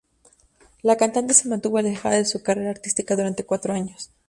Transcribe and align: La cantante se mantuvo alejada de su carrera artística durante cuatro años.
La 0.81 0.97
cantante 0.97 1.35
se 1.35 1.47
mantuvo 1.47 1.77
alejada 1.77 2.15
de 2.15 2.25
su 2.25 2.41
carrera 2.41 2.71
artística 2.71 3.15
durante 3.15 3.45
cuatro 3.45 3.71
años. 3.75 4.09